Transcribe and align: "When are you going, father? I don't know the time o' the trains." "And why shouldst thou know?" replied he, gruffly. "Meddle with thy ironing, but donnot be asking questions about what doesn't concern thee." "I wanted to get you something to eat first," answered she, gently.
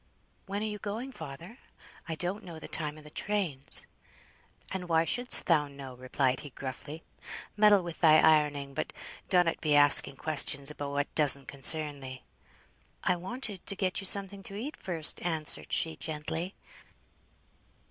"When 0.47 0.63
are 0.63 0.65
you 0.65 0.79
going, 0.79 1.11
father? 1.11 1.59
I 2.09 2.15
don't 2.15 2.43
know 2.43 2.57
the 2.57 2.67
time 2.67 2.97
o' 2.97 3.03
the 3.03 3.11
trains." 3.11 3.85
"And 4.71 4.89
why 4.89 5.05
shouldst 5.05 5.45
thou 5.45 5.67
know?" 5.67 5.93
replied 5.95 6.39
he, 6.39 6.49
gruffly. 6.49 7.03
"Meddle 7.55 7.83
with 7.83 7.99
thy 8.01 8.17
ironing, 8.17 8.73
but 8.73 8.93
donnot 9.29 9.61
be 9.61 9.75
asking 9.75 10.15
questions 10.15 10.71
about 10.71 10.89
what 10.93 11.13
doesn't 11.13 11.47
concern 11.47 11.99
thee." 11.99 12.23
"I 13.03 13.15
wanted 13.15 13.63
to 13.67 13.75
get 13.75 14.01
you 14.01 14.07
something 14.07 14.41
to 14.41 14.55
eat 14.55 14.75
first," 14.75 15.21
answered 15.21 15.71
she, 15.71 15.95
gently. 15.97 16.55